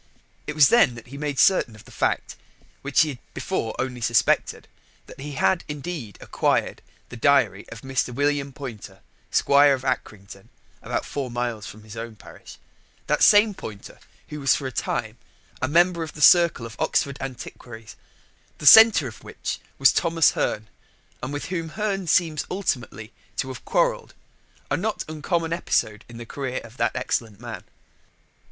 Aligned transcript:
It 0.47 0.55
was 0.55 0.69
then 0.69 0.95
that 0.95 1.09
he 1.09 1.17
made 1.19 1.37
certain 1.37 1.75
of 1.75 1.85
the 1.85 1.91
fact, 1.91 2.35
which 2.81 3.01
he 3.01 3.09
had 3.09 3.19
before 3.35 3.75
only 3.77 4.01
suspected, 4.01 4.67
that 5.05 5.19
he 5.19 5.33
had 5.33 5.63
indeed 5.67 6.17
acquired 6.19 6.81
the 7.09 7.15
diary 7.15 7.69
of 7.69 7.81
Mr. 7.83 8.11
William 8.11 8.51
Poynter, 8.51 9.01
Squire 9.29 9.75
of 9.75 9.83
Acrington 9.85 10.49
(about 10.81 11.05
four 11.05 11.29
miles 11.29 11.67
from 11.67 11.83
his 11.83 11.95
own 11.95 12.15
parish) 12.15 12.57
that 13.05 13.21
same 13.21 13.53
Poynter 13.53 13.99
who 14.29 14.39
was 14.39 14.55
for 14.55 14.65
a 14.65 14.71
time 14.71 15.19
a 15.61 15.67
member 15.67 16.01
of 16.01 16.13
the 16.13 16.19
circle 16.23 16.65
of 16.65 16.75
Oxford 16.79 17.19
antiquaries, 17.21 17.95
the 18.57 18.65
centre 18.65 19.07
of 19.07 19.23
which 19.23 19.59
was 19.77 19.93
Thomas 19.93 20.31
Hearne, 20.31 20.67
and 21.21 21.31
with 21.31 21.45
whom 21.53 21.69
Hearne 21.69 22.07
seems 22.07 22.43
ultimately 22.49 23.13
to 23.37 23.49
have 23.49 23.65
quarrelled 23.65 24.15
a 24.71 24.75
not 24.77 25.03
uncommon 25.07 25.53
episode 25.53 26.05
in 26.09 26.17
the 26.17 26.25
career 26.25 26.59
of 26.63 26.77
that 26.77 26.95
excellent 26.95 27.39
man. 27.39 27.63